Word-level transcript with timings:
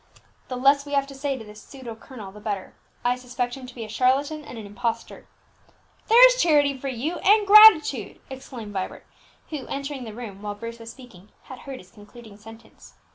The 0.47 0.55
less 0.57 0.83
we 0.83 0.93
have 0.93 1.05
to 1.05 1.13
say 1.13 1.37
to 1.37 1.43
this 1.43 1.61
pseudo 1.61 1.93
colonel 1.93 2.31
the 2.31 2.39
better; 2.39 2.73
I 3.05 3.15
suspect 3.15 3.53
him 3.53 3.67
to 3.67 3.75
be 3.75 3.85
a 3.85 3.87
charlatan 3.87 4.43
and 4.43 4.57
impostor." 4.57 5.27
"There's 6.07 6.41
charity 6.41 6.75
for 6.75 6.87
you, 6.87 7.17
and 7.17 7.45
gratitude!" 7.45 8.19
exclaimed 8.27 8.73
Vibert, 8.73 9.05
who, 9.51 9.67
entering 9.67 10.05
the 10.05 10.15
room 10.15 10.41
while 10.41 10.55
Bruce 10.55 10.79
was 10.79 10.89
speaking, 10.89 11.29
had 11.43 11.59
heard 11.59 11.77
his 11.77 11.91
concluding 11.91 12.37
sentence. 12.37 12.95